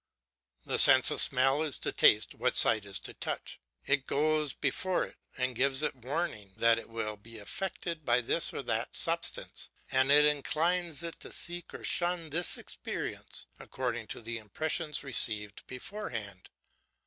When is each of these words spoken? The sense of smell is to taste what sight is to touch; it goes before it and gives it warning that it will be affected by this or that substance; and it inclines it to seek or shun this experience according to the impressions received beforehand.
The 0.65 0.79
sense 0.79 1.11
of 1.11 1.21
smell 1.21 1.61
is 1.61 1.77
to 1.77 1.91
taste 1.91 2.33
what 2.33 2.57
sight 2.57 2.85
is 2.85 2.97
to 3.01 3.13
touch; 3.13 3.59
it 3.85 4.07
goes 4.07 4.51
before 4.51 5.03
it 5.03 5.19
and 5.37 5.55
gives 5.55 5.83
it 5.83 5.93
warning 5.93 6.53
that 6.57 6.79
it 6.79 6.89
will 6.89 7.17
be 7.17 7.37
affected 7.37 8.03
by 8.03 8.21
this 8.21 8.51
or 8.51 8.63
that 8.63 8.95
substance; 8.95 9.69
and 9.91 10.09
it 10.09 10.25
inclines 10.25 11.03
it 11.03 11.19
to 11.19 11.31
seek 11.31 11.71
or 11.75 11.83
shun 11.83 12.31
this 12.31 12.57
experience 12.57 13.45
according 13.59 14.07
to 14.07 14.21
the 14.23 14.39
impressions 14.39 15.03
received 15.03 15.67
beforehand. 15.67 16.49